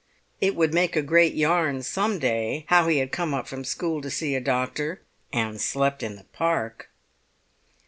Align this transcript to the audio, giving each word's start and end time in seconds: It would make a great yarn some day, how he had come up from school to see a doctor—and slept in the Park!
It 0.41 0.55
would 0.55 0.73
make 0.73 0.95
a 0.95 1.03
great 1.03 1.35
yarn 1.35 1.83
some 1.83 2.17
day, 2.17 2.65
how 2.69 2.87
he 2.87 2.97
had 2.97 3.11
come 3.11 3.35
up 3.35 3.47
from 3.47 3.63
school 3.63 4.01
to 4.01 4.09
see 4.09 4.33
a 4.33 4.41
doctor—and 4.41 5.61
slept 5.61 6.01
in 6.01 6.15
the 6.15 6.23
Park! 6.33 6.89